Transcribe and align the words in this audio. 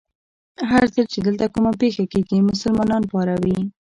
هر 0.69 0.83
ځل 0.93 1.05
چې 1.13 1.19
دلته 1.27 1.45
کومه 1.53 1.71
پېښه 1.81 2.03
کېږي، 2.11 2.37
مسلمانان 2.49 3.03
پاروي. 3.11 3.57